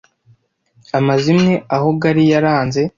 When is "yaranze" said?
2.31-2.81